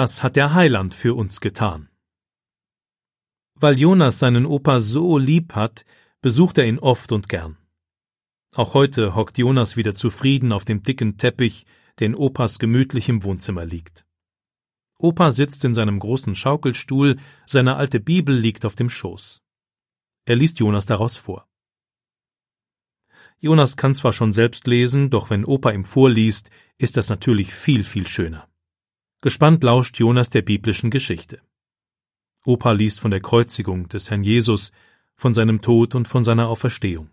Das 0.00 0.22
hat 0.22 0.36
der 0.36 0.54
Heiland 0.54 0.94
für 0.94 1.14
uns 1.14 1.42
getan. 1.42 1.90
Weil 3.54 3.78
Jonas 3.78 4.18
seinen 4.18 4.46
Opa 4.46 4.80
so 4.80 5.18
lieb 5.18 5.54
hat, 5.54 5.84
besucht 6.22 6.56
er 6.56 6.64
ihn 6.64 6.78
oft 6.78 7.12
und 7.12 7.28
gern. 7.28 7.58
Auch 8.54 8.72
heute 8.72 9.14
hockt 9.14 9.36
Jonas 9.36 9.76
wieder 9.76 9.94
zufrieden 9.94 10.52
auf 10.52 10.64
dem 10.64 10.82
dicken 10.82 11.18
Teppich, 11.18 11.66
der 11.98 12.06
in 12.06 12.14
Opas 12.14 12.58
gemütlichem 12.58 13.24
Wohnzimmer 13.24 13.66
liegt. 13.66 14.06
Opa 14.96 15.32
sitzt 15.32 15.66
in 15.66 15.74
seinem 15.74 15.98
großen 15.98 16.34
Schaukelstuhl, 16.34 17.18
seine 17.46 17.76
alte 17.76 18.00
Bibel 18.00 18.34
liegt 18.34 18.64
auf 18.64 18.76
dem 18.76 18.88
Schoß. 18.88 19.42
Er 20.24 20.36
liest 20.36 20.60
Jonas 20.60 20.86
daraus 20.86 21.18
vor. 21.18 21.46
Jonas 23.38 23.76
kann 23.76 23.94
zwar 23.94 24.14
schon 24.14 24.32
selbst 24.32 24.66
lesen, 24.66 25.10
doch 25.10 25.28
wenn 25.28 25.44
Opa 25.44 25.72
ihm 25.72 25.84
vorliest, 25.84 26.48
ist 26.78 26.96
das 26.96 27.10
natürlich 27.10 27.52
viel, 27.52 27.84
viel 27.84 28.08
schöner. 28.08 28.49
Gespannt 29.22 29.62
lauscht 29.62 29.98
Jonas 29.98 30.30
der 30.30 30.42
biblischen 30.42 30.90
Geschichte. 30.90 31.42
Opa 32.44 32.72
liest 32.72 33.00
von 33.00 33.10
der 33.10 33.20
Kreuzigung 33.20 33.88
des 33.88 34.10
Herrn 34.10 34.24
Jesus, 34.24 34.72
von 35.14 35.34
seinem 35.34 35.60
Tod 35.60 35.94
und 35.94 36.08
von 36.08 36.24
seiner 36.24 36.48
Auferstehung. 36.48 37.10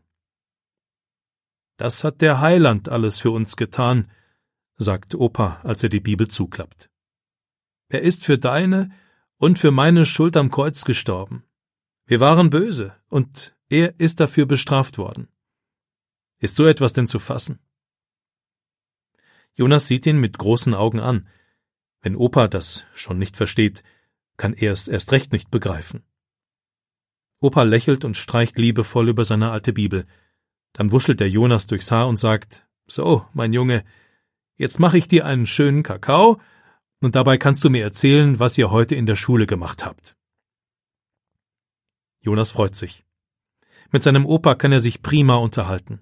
Das 1.76 2.06
hat 2.06 2.22
der 2.22 2.39
Heiland 2.39 2.88
alles 2.88 3.20
für 3.20 3.32
uns 3.32 3.58
getan, 3.58 4.10
sagt 4.78 5.15
Opa, 5.15 5.60
als 5.63 5.84
er 5.84 5.89
die 5.89 6.00
Bibel 6.00 6.30
zuklappt. 6.30 6.89
Er 7.89 8.02
ist 8.02 8.24
für 8.24 8.38
deine 8.38 8.89
und 9.38 9.60
für 9.60 9.72
meine 9.72 10.06
Schuld 10.06 10.38
am 10.38 10.50
Kreuz 10.50 10.86
gestorben. 10.86 11.43
Wir 12.06 12.22
waren 12.22 12.50
böse, 12.50 12.96
und 13.10 13.58
er 13.67 14.00
ist 14.00 14.22
dafür 14.22 14.46
bestraft 14.46 14.98
worden. 14.98 15.28
Ist 16.39 16.56
so 16.56 16.65
etwas 16.65 16.93
denn 16.93 17.08
zu 17.08 17.20
fassen? 17.20 17.60
Jonas 19.56 19.88
sieht 19.88 20.06
ihn 20.06 20.20
mit 20.20 20.38
großen 20.38 20.74
Augen 20.74 21.00
an. 21.00 21.28
Wenn 22.01 22.15
Opa 22.15 22.47
das 22.47 22.86
schon 22.93 23.17
nicht 23.17 23.36
versteht, 23.36 23.83
kann 24.38 24.53
er 24.53 24.71
es 24.71 24.88
erst 24.88 25.12
recht 25.12 25.31
nicht 25.31 25.51
begreifen. 25.51 26.03
Opa 27.39 27.63
lächelt 27.63 28.05
und 28.05 28.17
streicht 28.17 28.57
liebevoll 28.57 29.10
über 29.10 29.25
seine 29.25 29.51
alte 29.51 29.73
Bibel. 29.73 30.05
Dann 30.73 30.91
wuschelt 30.91 31.19
der 31.19 31.29
Jonas 31.29 31.67
durchs 31.67 31.91
Haar 31.91 32.07
und 32.07 32.17
sagt, 32.17 32.67
so, 32.88 33.25
mein 33.33 33.53
Junge, 33.53 33.83
jetzt 34.55 34.79
mache 34.79 34.97
ich 34.97 35.07
dir 35.07 35.25
einen 35.25 35.45
schönen 35.45 35.83
Kakao, 35.83 36.39
und 36.99 37.15
dabei 37.15 37.38
kannst 37.38 37.63
du 37.63 37.69
mir 37.69 37.83
erzählen, 37.83 38.39
was 38.39 38.57
ihr 38.57 38.71
heute 38.71 38.95
in 38.95 39.05
der 39.05 39.15
Schule 39.15 39.45
gemacht 39.45 39.86
habt. 39.86 40.15
Jonas 42.19 42.51
freut 42.51 42.75
sich. 42.75 43.05
Mit 43.91 44.03
seinem 44.03 44.25
Opa 44.25 44.55
kann 44.55 44.71
er 44.71 44.79
sich 44.79 45.01
prima 45.01 45.36
unterhalten. 45.36 46.01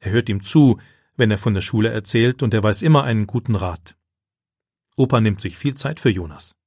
Er 0.00 0.12
hört 0.12 0.28
ihm 0.28 0.42
zu, 0.42 0.78
wenn 1.16 1.30
er 1.30 1.38
von 1.38 1.54
der 1.54 1.60
Schule 1.60 1.90
erzählt, 1.90 2.42
und 2.42 2.54
er 2.54 2.62
weiß 2.62 2.82
immer 2.82 3.04
einen 3.04 3.26
guten 3.26 3.56
Rat. 3.56 3.96
Opa 5.00 5.22
nimmt 5.22 5.40
sich 5.40 5.56
viel 5.56 5.74
Zeit 5.76 5.98
für 5.98 6.10
Jonas. 6.10 6.58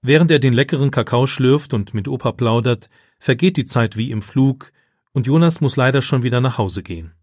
Während 0.00 0.30
er 0.30 0.38
den 0.38 0.52
leckeren 0.52 0.92
Kakao 0.92 1.26
schlürft 1.26 1.74
und 1.74 1.92
mit 1.92 2.06
Opa 2.06 2.30
plaudert, 2.30 2.88
vergeht 3.18 3.56
die 3.56 3.64
Zeit 3.64 3.96
wie 3.96 4.12
im 4.12 4.22
Flug, 4.22 4.72
und 5.10 5.26
Jonas 5.26 5.60
muss 5.60 5.74
leider 5.74 6.02
schon 6.02 6.22
wieder 6.22 6.40
nach 6.40 6.56
Hause 6.56 6.84
gehen. 6.84 7.16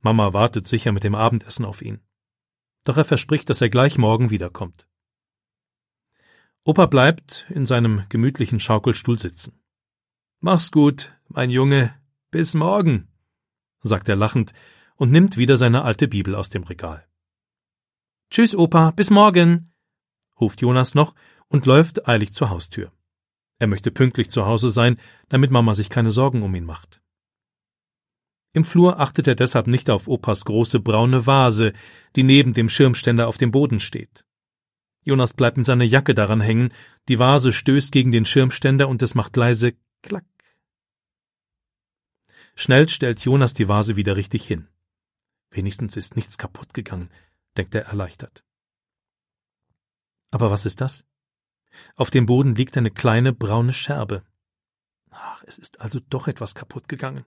Mama 0.00 0.32
wartet 0.32 0.66
sicher 0.66 0.90
mit 0.90 1.04
dem 1.04 1.14
Abendessen 1.14 1.64
auf 1.64 1.80
ihn. 1.80 2.00
Doch 2.82 2.96
er 2.96 3.04
verspricht, 3.04 3.48
dass 3.48 3.60
er 3.60 3.68
gleich 3.68 3.98
morgen 3.98 4.30
wiederkommt. 4.30 4.88
Opa 6.64 6.86
bleibt 6.86 7.46
in 7.48 7.66
seinem 7.66 8.02
gemütlichen 8.08 8.58
Schaukelstuhl 8.58 9.20
sitzen. 9.20 9.60
Mach's 10.40 10.72
gut, 10.72 11.14
mein 11.28 11.50
Junge, 11.50 11.94
bis 12.32 12.54
morgen, 12.54 13.06
sagt 13.82 14.08
er 14.08 14.16
lachend 14.16 14.54
und 14.96 15.12
nimmt 15.12 15.36
wieder 15.36 15.56
seine 15.56 15.82
alte 15.82 16.08
Bibel 16.08 16.34
aus 16.34 16.48
dem 16.48 16.64
Regal. 16.64 17.06
Tschüss, 18.30 18.54
Opa, 18.54 18.90
bis 18.90 19.10
morgen, 19.10 19.72
ruft 20.40 20.60
Jonas 20.60 20.94
noch 20.94 21.14
und 21.48 21.66
läuft 21.66 22.08
eilig 22.08 22.32
zur 22.32 22.50
Haustür. 22.50 22.92
Er 23.58 23.68
möchte 23.68 23.90
pünktlich 23.90 24.30
zu 24.30 24.46
Hause 24.46 24.68
sein, 24.68 24.96
damit 25.28 25.50
Mama 25.50 25.74
sich 25.74 25.88
keine 25.88 26.10
Sorgen 26.10 26.42
um 26.42 26.54
ihn 26.54 26.64
macht. 26.64 27.00
Im 28.52 28.64
Flur 28.64 29.00
achtet 29.00 29.28
er 29.28 29.34
deshalb 29.34 29.66
nicht 29.66 29.90
auf 29.90 30.08
Opas 30.08 30.44
große 30.44 30.80
braune 30.80 31.26
Vase, 31.26 31.72
die 32.16 32.22
neben 32.22 32.52
dem 32.52 32.68
Schirmständer 32.68 33.28
auf 33.28 33.38
dem 33.38 33.50
Boden 33.50 33.80
steht. 33.80 34.24
Jonas 35.02 35.34
bleibt 35.34 35.56
mit 35.56 35.66
seiner 35.66 35.84
Jacke 35.84 36.14
daran 36.14 36.40
hängen, 36.40 36.72
die 37.08 37.18
Vase 37.18 37.52
stößt 37.52 37.92
gegen 37.92 38.12
den 38.12 38.24
Schirmständer 38.24 38.88
und 38.88 39.02
es 39.02 39.14
macht 39.14 39.36
leise 39.36 39.74
Klack. 40.02 40.24
Schnell 42.54 42.88
stellt 42.88 43.20
Jonas 43.20 43.54
die 43.54 43.68
Vase 43.68 43.96
wieder 43.96 44.16
richtig 44.16 44.46
hin. 44.46 44.68
Wenigstens 45.50 45.96
ist 45.96 46.16
nichts 46.16 46.38
kaputt 46.38 46.74
gegangen, 46.74 47.10
denkt 47.56 47.74
er 47.74 47.86
erleichtert. 47.86 48.44
Aber 50.30 50.50
was 50.50 50.66
ist 50.66 50.80
das? 50.80 51.04
Auf 51.94 52.10
dem 52.10 52.26
Boden 52.26 52.54
liegt 52.54 52.76
eine 52.76 52.90
kleine 52.90 53.32
braune 53.32 53.72
Scherbe. 53.72 54.22
Ach, 55.10 55.42
es 55.46 55.58
ist 55.58 55.80
also 55.80 56.00
doch 56.10 56.28
etwas 56.28 56.54
kaputt 56.54 56.88
gegangen. 56.88 57.24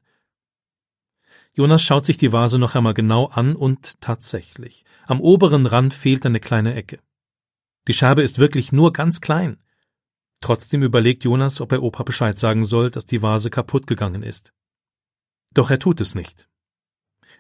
Jonas 1.53 1.81
schaut 1.81 2.05
sich 2.05 2.17
die 2.17 2.31
Vase 2.31 2.59
noch 2.59 2.75
einmal 2.75 2.93
genau 2.93 3.27
an 3.27 3.55
und 3.55 3.99
tatsächlich, 4.01 4.85
am 5.05 5.21
oberen 5.21 5.65
Rand 5.65 5.93
fehlt 5.93 6.25
eine 6.25 6.39
kleine 6.39 6.75
Ecke. 6.75 6.99
Die 7.87 7.93
Scherbe 7.93 8.21
ist 8.21 8.39
wirklich 8.39 8.71
nur 8.71 8.93
ganz 8.93 9.21
klein. 9.21 9.57
Trotzdem 10.41 10.83
überlegt 10.83 11.23
Jonas, 11.23 11.59
ob 11.59 11.71
er 11.71 11.83
Opa 11.83 12.03
Bescheid 12.03 12.37
sagen 12.39 12.63
soll, 12.63 12.91
dass 12.91 13.05
die 13.05 13.21
Vase 13.21 13.49
kaputt 13.49 13.87
gegangen 13.87 14.23
ist. 14.23 14.53
Doch 15.53 15.69
er 15.69 15.79
tut 15.79 15.99
es 15.99 16.15
nicht. 16.15 16.48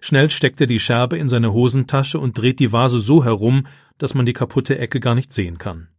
Schnell 0.01 0.29
steckt 0.29 0.61
er 0.61 0.67
die 0.67 0.79
Scherbe 0.79 1.17
in 1.17 1.29
seine 1.29 1.53
Hosentasche 1.53 2.19
und 2.19 2.37
dreht 2.37 2.59
die 2.59 2.71
Vase 2.71 2.99
so 2.99 3.23
herum, 3.23 3.67
dass 3.97 4.13
man 4.13 4.25
die 4.25 4.33
kaputte 4.33 4.77
Ecke 4.79 4.99
gar 4.99 5.15
nicht 5.15 5.33
sehen 5.33 5.57
kann. 5.57 5.89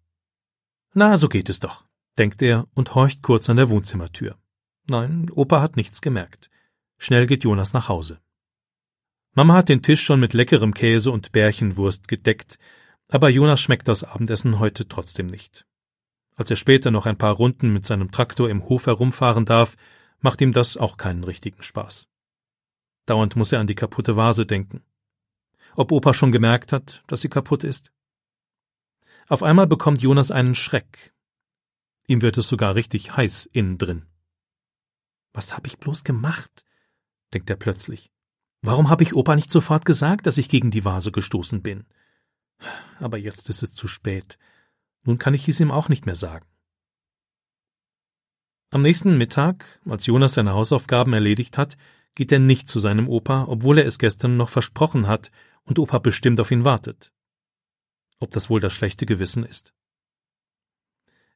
Na, 0.94 1.16
so 1.16 1.28
geht 1.28 1.48
es 1.48 1.60
doch, 1.60 1.84
denkt 2.18 2.42
er 2.42 2.66
und 2.74 2.94
horcht 2.94 3.22
kurz 3.22 3.48
an 3.50 3.56
der 3.56 3.68
Wohnzimmertür. 3.68 4.36
Nein, 4.88 5.30
Opa 5.32 5.60
hat 5.60 5.76
nichts 5.76 6.00
gemerkt. 6.00 6.50
Schnell 6.98 7.26
geht 7.26 7.44
Jonas 7.44 7.72
nach 7.72 7.88
Hause. 7.88 8.20
Mama 9.34 9.54
hat 9.54 9.68
den 9.68 9.82
Tisch 9.82 10.02
schon 10.02 10.18
mit 10.18 10.34
leckerem 10.34 10.74
Käse 10.74 11.12
und 11.12 11.30
Bärchenwurst 11.30 12.08
gedeckt, 12.08 12.58
aber 13.08 13.28
Jonas 13.28 13.60
schmeckt 13.60 13.86
das 13.86 14.02
Abendessen 14.02 14.58
heute 14.58 14.88
trotzdem 14.88 15.26
nicht. 15.26 15.66
Als 16.34 16.50
er 16.50 16.56
später 16.56 16.90
noch 16.90 17.06
ein 17.06 17.18
paar 17.18 17.34
Runden 17.34 17.72
mit 17.72 17.86
seinem 17.86 18.10
Traktor 18.10 18.50
im 18.50 18.64
Hof 18.68 18.86
herumfahren 18.86 19.44
darf, 19.44 19.76
macht 20.20 20.40
ihm 20.40 20.52
das 20.52 20.76
auch 20.76 20.96
keinen 20.96 21.22
richtigen 21.22 21.62
Spaß. 21.62 22.09
Dauernd 23.10 23.34
muss 23.34 23.50
er 23.50 23.58
an 23.58 23.66
die 23.66 23.74
kaputte 23.74 24.14
Vase 24.14 24.46
denken. 24.46 24.84
Ob 25.74 25.90
Opa 25.90 26.14
schon 26.14 26.30
gemerkt 26.30 26.72
hat, 26.72 27.02
dass 27.08 27.20
sie 27.20 27.28
kaputt 27.28 27.64
ist? 27.64 27.90
Auf 29.26 29.42
einmal 29.42 29.66
bekommt 29.66 30.00
Jonas 30.00 30.30
einen 30.30 30.54
Schreck. 30.54 31.12
Ihm 32.06 32.22
wird 32.22 32.38
es 32.38 32.48
sogar 32.48 32.76
richtig 32.76 33.16
heiß 33.16 33.46
innen 33.46 33.78
drin. 33.78 34.06
Was 35.32 35.56
hab 35.56 35.66
ich 35.66 35.78
bloß 35.78 36.04
gemacht? 36.04 36.64
denkt 37.34 37.50
er 37.50 37.56
plötzlich. 37.56 38.12
Warum 38.62 38.90
habe 38.90 39.02
ich 39.02 39.16
Opa 39.16 39.34
nicht 39.34 39.50
sofort 39.50 39.84
gesagt, 39.84 40.26
dass 40.26 40.38
ich 40.38 40.48
gegen 40.48 40.70
die 40.70 40.84
Vase 40.84 41.10
gestoßen 41.10 41.62
bin? 41.62 41.86
Aber 43.00 43.18
jetzt 43.18 43.48
ist 43.48 43.64
es 43.64 43.72
zu 43.72 43.88
spät. 43.88 44.38
Nun 45.02 45.18
kann 45.18 45.34
ich 45.34 45.48
es 45.48 45.58
ihm 45.58 45.72
auch 45.72 45.88
nicht 45.88 46.06
mehr 46.06 46.16
sagen. 46.16 46.46
Am 48.70 48.82
nächsten 48.82 49.18
Mittag, 49.18 49.80
als 49.84 50.06
Jonas 50.06 50.34
seine 50.34 50.52
Hausaufgaben 50.52 51.12
erledigt 51.12 51.58
hat, 51.58 51.76
geht 52.14 52.32
er 52.32 52.38
nicht 52.38 52.68
zu 52.68 52.78
seinem 52.78 53.08
Opa, 53.08 53.44
obwohl 53.48 53.78
er 53.78 53.86
es 53.86 53.98
gestern 53.98 54.36
noch 54.36 54.48
versprochen 54.48 55.06
hat 55.06 55.30
und 55.64 55.78
Opa 55.78 55.98
bestimmt 55.98 56.40
auf 56.40 56.50
ihn 56.50 56.64
wartet. 56.64 57.12
Ob 58.18 58.30
das 58.32 58.50
wohl 58.50 58.60
das 58.60 58.72
schlechte 58.72 59.06
Gewissen 59.06 59.44
ist? 59.44 59.72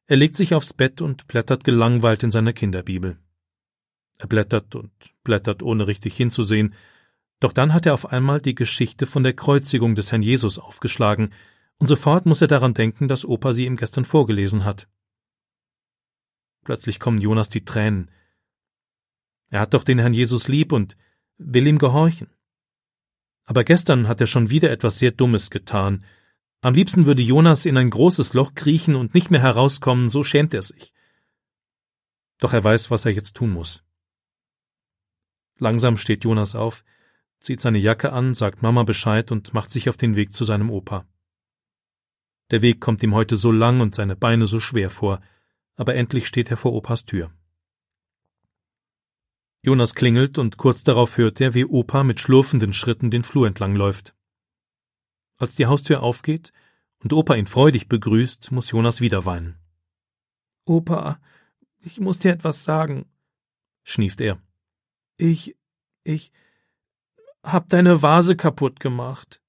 Er 0.07 0.17
legt 0.17 0.35
sich 0.35 0.53
aufs 0.53 0.73
Bett 0.73 1.01
und 1.01 1.27
blättert 1.27 1.63
gelangweilt 1.63 2.21
in 2.23 2.31
seiner 2.31 2.53
Kinderbibel. 2.53 3.17
Er 4.17 4.27
blättert 4.27 4.75
und 4.75 4.91
blättert, 5.23 5.63
ohne 5.63 5.87
richtig 5.87 6.15
hinzusehen, 6.15 6.75
doch 7.39 7.51
dann 7.51 7.73
hat 7.73 7.85
er 7.85 7.93
auf 7.93 8.11
einmal 8.11 8.39
die 8.39 8.55
Geschichte 8.55 9.05
von 9.05 9.23
der 9.23 9.33
Kreuzigung 9.33 9.95
des 9.95 10.11
Herrn 10.11 10.21
Jesus 10.21 10.59
aufgeschlagen, 10.59 11.33
und 11.77 11.87
sofort 11.87 12.25
muss 12.25 12.41
er 12.41 12.47
daran 12.47 12.73
denken, 12.73 13.09
dass 13.09 13.25
Opa 13.25 13.53
sie 13.53 13.65
ihm 13.65 13.75
gestern 13.75 14.05
vorgelesen 14.05 14.63
hat. 14.63 14.87
Plötzlich 16.63 16.99
kommen 16.99 17.19
Jonas 17.19 17.49
die 17.49 17.65
Tränen. 17.65 18.09
Er 19.51 19.61
hat 19.61 19.73
doch 19.73 19.83
den 19.83 19.99
Herrn 19.99 20.13
Jesus 20.13 20.47
lieb 20.47 20.71
und 20.71 20.97
will 21.37 21.67
ihm 21.67 21.77
gehorchen. 21.77 22.29
Aber 23.45 23.63
gestern 23.63 24.07
hat 24.07 24.21
er 24.21 24.27
schon 24.27 24.49
wieder 24.49 24.71
etwas 24.71 24.99
sehr 24.99 25.11
Dummes 25.11 25.49
getan. 25.49 26.03
Am 26.61 26.73
liebsten 26.73 27.05
würde 27.05 27.21
Jonas 27.21 27.65
in 27.65 27.77
ein 27.77 27.89
großes 27.89 28.33
Loch 28.33 28.55
kriechen 28.55 28.95
und 28.95 29.13
nicht 29.13 29.29
mehr 29.29 29.41
herauskommen, 29.41 30.09
so 30.09 30.23
schämt 30.23 30.53
er 30.53 30.63
sich. 30.63 30.93
Doch 32.39 32.53
er 32.53 32.63
weiß, 32.63 32.89
was 32.89 33.05
er 33.05 33.11
jetzt 33.11 33.35
tun 33.35 33.51
muss. 33.51 33.83
Langsam 35.57 35.97
steht 35.97 36.23
Jonas 36.23 36.55
auf, 36.55 36.83
zieht 37.39 37.61
seine 37.61 37.77
Jacke 37.77 38.11
an, 38.11 38.33
sagt 38.33 38.61
Mama 38.61 38.83
Bescheid 38.83 39.31
und 39.31 39.53
macht 39.53 39.71
sich 39.71 39.87
auf 39.89 39.97
den 39.97 40.15
Weg 40.15 40.33
zu 40.33 40.43
seinem 40.43 40.71
Opa. 40.71 41.07
Der 42.51 42.61
Weg 42.61 42.81
kommt 42.81 43.01
ihm 43.03 43.13
heute 43.13 43.35
so 43.35 43.51
lang 43.51 43.79
und 43.79 43.95
seine 43.95 44.15
Beine 44.15 44.47
so 44.47 44.59
schwer 44.59 44.89
vor, 44.89 45.21
aber 45.75 45.95
endlich 45.95 46.27
steht 46.27 46.51
er 46.51 46.57
vor 46.57 46.73
Opas 46.73 47.05
Tür. 47.05 47.31
Jonas 49.65 49.95
klingelt 49.95 50.37
und 50.37 50.57
kurz 50.57 50.83
darauf 50.83 51.17
hört 51.17 51.41
er, 51.41 51.55
wie 51.55 51.65
Opa 51.65 52.03
mit 52.03 52.19
schlurfenden 52.19 52.71
Schritten 52.71 53.09
den 53.09 53.23
Flur 53.23 53.47
entlang 53.47 53.75
läuft. 53.75 54.15
Als 55.39 55.55
die 55.55 55.65
Haustür 55.65 56.03
aufgeht 56.03 56.53
und 56.99 57.11
Opa 57.13 57.33
ihn 57.33 57.47
freudig 57.47 57.89
begrüßt, 57.89 58.51
muss 58.51 58.69
Jonas 58.69 59.01
wieder 59.01 59.25
weinen. 59.25 59.57
Opa, 60.65 61.19
ich 61.79 61.99
muss 61.99 62.19
dir 62.19 62.31
etwas 62.31 62.63
sagen, 62.63 63.05
schnieft 63.83 64.21
er. 64.21 64.39
Ich, 65.17 65.55
ich 66.03 66.31
hab 67.43 67.67
deine 67.69 68.01
Vase 68.03 68.35
kaputt 68.35 68.79
gemacht. 68.79 69.41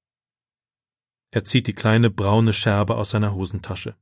Er 1.30 1.44
zieht 1.44 1.66
die 1.66 1.74
kleine 1.74 2.08
braune 2.08 2.54
Scherbe 2.54 2.96
aus 2.96 3.10
seiner 3.10 3.34
Hosentasche. 3.34 3.96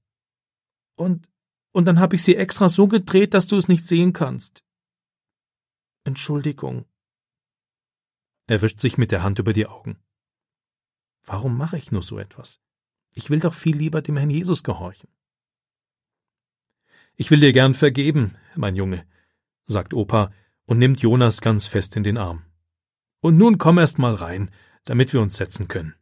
Und, 0.94 1.28
und 1.72 1.86
dann 1.86 1.98
hab 1.98 2.12
ich 2.12 2.22
sie 2.22 2.36
extra 2.36 2.68
so 2.68 2.86
gedreht, 2.86 3.34
dass 3.34 3.48
du 3.48 3.56
es 3.56 3.66
nicht 3.66 3.88
sehen 3.88 4.12
kannst. 4.12 4.63
Entschuldigung. 6.04 6.84
Er 8.46 8.60
wischt 8.60 8.78
sich 8.78 8.98
mit 8.98 9.10
der 9.10 9.22
Hand 9.22 9.38
über 9.38 9.54
die 9.54 9.66
Augen. 9.66 9.98
Warum 11.24 11.56
mache 11.56 11.78
ich 11.78 11.92
nur 11.92 12.02
so 12.02 12.18
etwas? 12.18 12.60
Ich 13.14 13.30
will 13.30 13.40
doch 13.40 13.54
viel 13.54 13.74
lieber 13.74 14.02
dem 14.02 14.18
Herrn 14.18 14.28
Jesus 14.28 14.62
gehorchen. 14.62 15.08
Ich 17.16 17.30
will 17.30 17.40
dir 17.40 17.54
gern 17.54 17.72
vergeben, 17.72 18.36
mein 18.54 18.76
Junge, 18.76 19.06
sagt 19.66 19.94
Opa 19.94 20.30
und 20.66 20.78
nimmt 20.78 21.00
Jonas 21.00 21.40
ganz 21.40 21.66
fest 21.66 21.96
in 21.96 22.02
den 22.02 22.18
Arm. 22.18 22.44
Und 23.20 23.38
nun 23.38 23.56
komm 23.56 23.78
erst 23.78 23.98
mal 23.98 24.14
rein, 24.14 24.50
damit 24.84 25.14
wir 25.14 25.22
uns 25.22 25.36
setzen 25.36 25.68
können. 25.68 25.94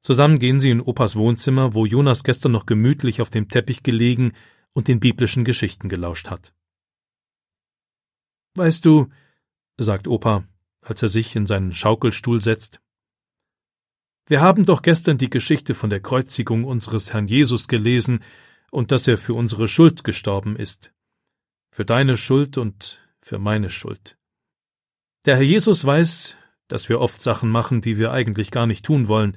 Zusammen 0.00 0.40
gehen 0.40 0.60
sie 0.60 0.70
in 0.70 0.80
Opas 0.80 1.14
Wohnzimmer, 1.14 1.74
wo 1.74 1.86
Jonas 1.86 2.24
gestern 2.24 2.50
noch 2.50 2.66
gemütlich 2.66 3.20
auf 3.20 3.30
dem 3.30 3.48
Teppich 3.48 3.84
gelegen 3.84 4.32
und 4.72 4.88
den 4.88 4.98
biblischen 4.98 5.44
Geschichten 5.44 5.88
gelauscht 5.88 6.28
hat. 6.28 6.52
Weißt 8.56 8.86
du, 8.86 9.08
sagt 9.76 10.08
Opa, 10.08 10.44
als 10.80 11.02
er 11.02 11.08
sich 11.08 11.36
in 11.36 11.46
seinen 11.46 11.74
Schaukelstuhl 11.74 12.40
setzt, 12.40 12.80
wir 14.28 14.40
haben 14.40 14.64
doch 14.64 14.82
gestern 14.82 15.18
die 15.18 15.30
Geschichte 15.30 15.74
von 15.74 15.90
der 15.90 16.00
Kreuzigung 16.00 16.64
unseres 16.64 17.12
Herrn 17.12 17.28
Jesus 17.28 17.68
gelesen 17.68 18.20
und 18.70 18.90
dass 18.90 19.06
er 19.06 19.18
für 19.18 19.34
unsere 19.34 19.68
Schuld 19.68 20.04
gestorben 20.04 20.56
ist. 20.56 20.92
Für 21.70 21.84
deine 21.84 22.16
Schuld 22.16 22.56
und 22.58 22.98
für 23.20 23.38
meine 23.38 23.68
Schuld. 23.70 24.18
Der 25.26 25.36
Herr 25.36 25.44
Jesus 25.44 25.84
weiß, 25.84 26.34
dass 26.66 26.88
wir 26.88 27.00
oft 27.00 27.20
Sachen 27.20 27.50
machen, 27.50 27.82
die 27.82 27.98
wir 27.98 28.10
eigentlich 28.10 28.50
gar 28.50 28.66
nicht 28.66 28.84
tun 28.84 29.06
wollen, 29.06 29.36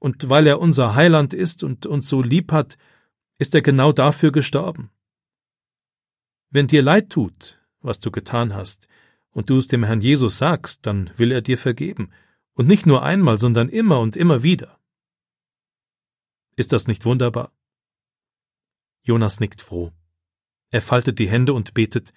und 0.00 0.28
weil 0.28 0.46
er 0.46 0.60
unser 0.60 0.94
Heiland 0.94 1.32
ist 1.32 1.62
und 1.62 1.86
uns 1.86 2.08
so 2.08 2.22
lieb 2.22 2.52
hat, 2.52 2.76
ist 3.38 3.54
er 3.54 3.62
genau 3.62 3.92
dafür 3.92 4.32
gestorben. 4.32 4.90
Wenn 6.50 6.66
dir 6.66 6.82
leid 6.82 7.10
tut, 7.10 7.58
was 7.80 8.00
du 8.00 8.10
getan 8.10 8.54
hast, 8.54 8.88
und 9.30 9.50
du 9.50 9.58
es 9.58 9.66
dem 9.66 9.84
Herrn 9.84 10.00
Jesus 10.00 10.38
sagst, 10.38 10.86
dann 10.86 11.10
will 11.16 11.32
er 11.32 11.42
dir 11.42 11.58
vergeben, 11.58 12.10
und 12.54 12.66
nicht 12.66 12.86
nur 12.86 13.02
einmal, 13.02 13.38
sondern 13.38 13.68
immer 13.68 14.00
und 14.00 14.16
immer 14.16 14.42
wieder. 14.42 14.78
Ist 16.56 16.72
das 16.72 16.88
nicht 16.88 17.04
wunderbar? 17.04 17.52
Jonas 19.02 19.38
nickt 19.38 19.62
froh. 19.62 19.92
Er 20.70 20.82
faltet 20.82 21.18
die 21.18 21.28
Hände 21.28 21.52
und 21.52 21.72
betet 21.72 22.12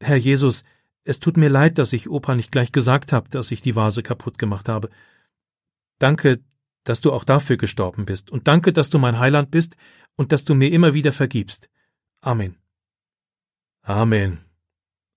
Herr 0.00 0.16
Jesus, 0.16 0.64
es 1.04 1.20
tut 1.20 1.36
mir 1.36 1.48
leid, 1.48 1.78
dass 1.78 1.92
ich 1.92 2.08
Opa 2.08 2.34
nicht 2.34 2.52
gleich 2.52 2.72
gesagt 2.72 3.12
habe, 3.12 3.28
dass 3.28 3.50
ich 3.50 3.62
die 3.62 3.76
Vase 3.76 4.02
kaputt 4.02 4.38
gemacht 4.38 4.68
habe. 4.68 4.90
Danke, 5.98 6.40
dass 6.84 7.00
du 7.00 7.12
auch 7.12 7.24
dafür 7.24 7.56
gestorben 7.56 8.04
bist, 8.04 8.30
und 8.30 8.48
danke, 8.48 8.72
dass 8.72 8.90
du 8.90 8.98
mein 8.98 9.18
Heiland 9.18 9.50
bist 9.50 9.76
und 10.16 10.32
dass 10.32 10.44
du 10.44 10.54
mir 10.54 10.70
immer 10.70 10.94
wieder 10.94 11.12
vergibst. 11.12 11.70
Amen. 12.20 12.56
Amen, 13.82 14.44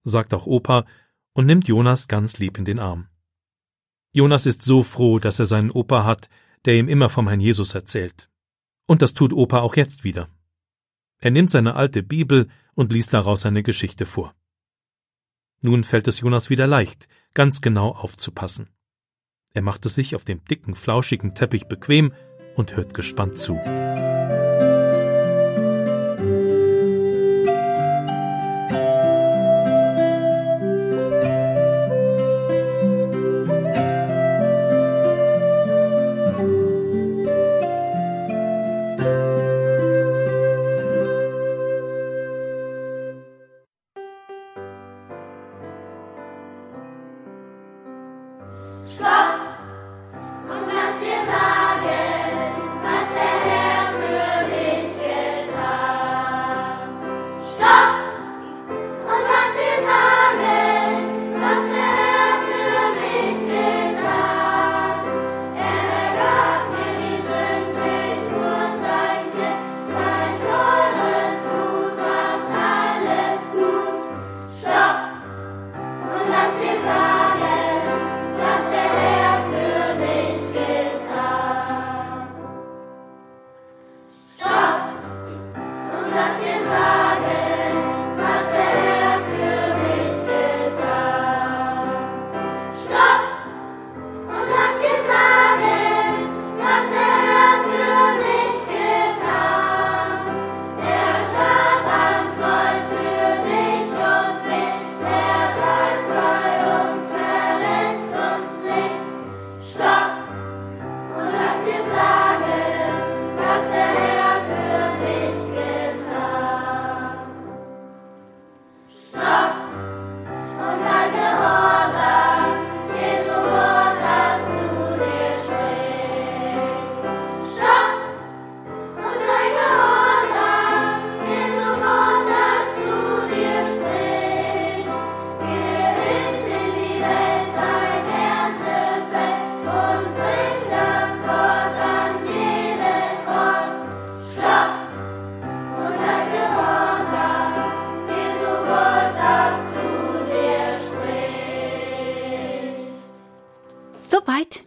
sagt 0.04 0.34
auch 0.34 0.48
Opa 0.48 0.86
und 1.34 1.46
nimmt 1.46 1.68
Jonas 1.68 2.08
ganz 2.08 2.38
lieb 2.38 2.58
in 2.58 2.66
den 2.66 2.80
Arm. 2.80 3.08
Jonas 4.14 4.46
ist 4.46 4.62
so 4.62 4.84
froh, 4.84 5.20
dass 5.20 5.40
er 5.40 5.46
seinen 5.46 5.72
Opa 5.72 6.04
hat, 6.04 6.30
der 6.66 6.76
ihm 6.76 6.90
immer 6.90 7.10
vom 7.10 7.28
Herrn 7.28 7.40
Jesus 7.40 7.74
erzählt. 7.76 8.30
Und 8.86 9.02
das 9.02 9.14
tut 9.14 9.34
Opa 9.34 9.60
auch 9.60 9.76
jetzt 9.76 10.04
wieder. 10.04 10.28
Er 11.20 11.32
nimmt 11.32 11.52
seine 11.52 11.76
alte 11.76 12.04
Bibel 12.04 12.50
und 12.74 12.92
liest 12.92 13.14
daraus 13.14 13.46
eine 13.46 13.64
Geschichte 13.64 14.06
vor. 14.06 14.36
Nun 15.62 15.84
fällt 15.84 16.08
es 16.08 16.20
Jonas 16.20 16.50
wieder 16.50 16.68
leicht, 16.68 17.08
ganz 17.34 17.62
genau 17.62 17.90
aufzupassen. 17.90 18.70
Er 19.54 19.62
macht 19.62 19.86
es 19.86 19.96
sich 19.96 20.16
auf 20.16 20.26
dem 20.26 20.44
dicken, 20.46 20.76
flauschigen 20.76 21.36
Teppich 21.36 21.66
bequem 21.66 22.14
und 22.56 22.76
hört 22.76 22.94
gespannt 22.94 23.38
zu. 23.38 23.56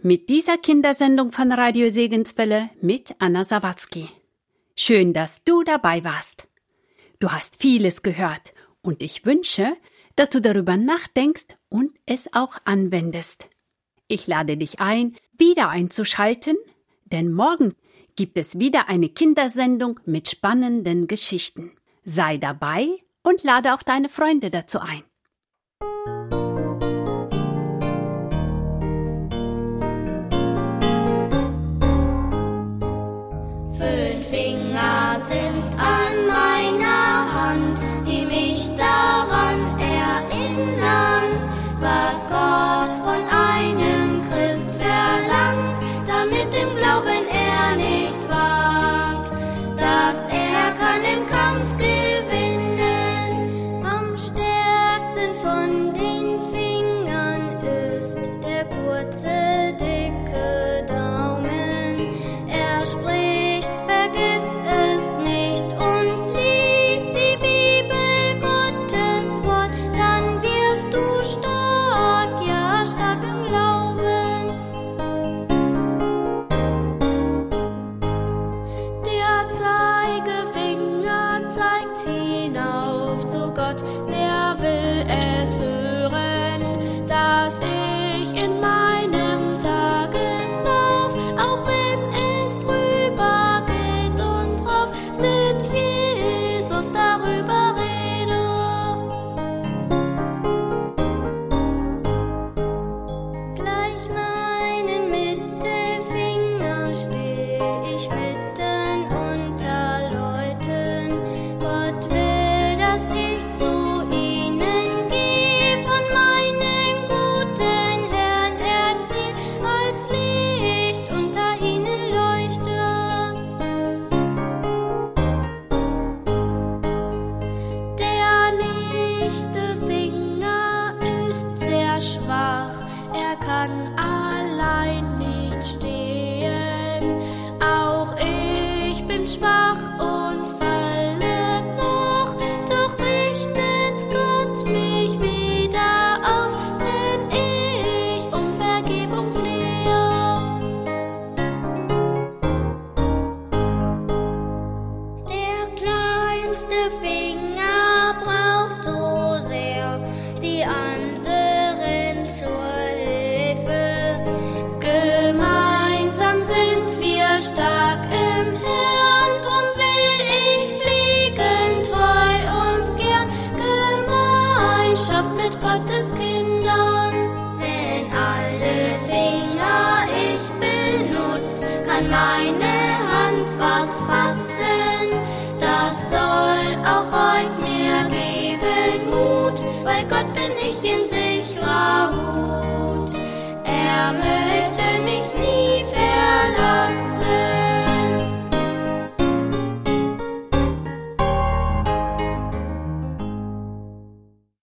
Mit 0.05 0.29
dieser 0.29 0.59
Kindersendung 0.59 1.33
von 1.33 1.51
Radio 1.51 1.89
Segenswelle 1.89 2.69
mit 2.83 3.15
Anna 3.21 3.43
Sawatzki. 3.43 4.11
Schön, 4.77 5.15
dass 5.15 5.45
du 5.45 5.63
dabei 5.63 6.05
warst. 6.05 6.47
Du 7.21 7.33
hast 7.33 7.63
vieles 7.63 8.03
gehört 8.03 8.53
und 8.83 9.03
ich 9.03 9.25
wünsche, 9.25 9.75
dass 10.15 10.29
du 10.29 10.43
darüber 10.43 10.77
nachdenkst 10.77 11.57
und 11.71 11.91
es 12.05 12.35
auch 12.35 12.59
anwendest. 12.67 13.49
Ich 14.07 14.27
lade 14.27 14.59
dich 14.59 14.79
ein, 14.79 15.17
wieder 15.39 15.71
einzuschalten, 15.71 16.59
denn 17.07 17.33
morgen 17.33 17.75
gibt 18.15 18.37
es 18.37 18.59
wieder 18.59 18.91
eine 18.91 19.09
Kindersendung 19.09 20.01
mit 20.05 20.29
spannenden 20.29 21.07
Geschichten. 21.07 21.73
Sei 22.05 22.37
dabei 22.37 22.89
und 23.23 23.43
lade 23.43 23.73
auch 23.73 23.83
deine 23.83 24.11
Freunde 24.11 24.51
dazu 24.51 24.81
ein. 24.81 25.03